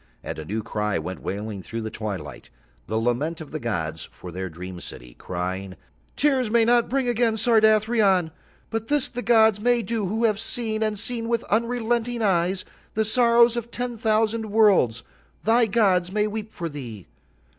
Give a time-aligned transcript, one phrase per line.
[0.23, 2.49] And a new cry went wailing through the Twilight,
[2.87, 5.75] the lament of the gods for Their dream city, crying:
[6.15, 8.31] "Tears may not bring again Sardathrion.
[8.71, 13.05] "But this the gods may do who have seen, and seen with unrelenting eyes, the
[13.05, 17.05] sorrows of ten thousand worlds—thy gods may weep for thee.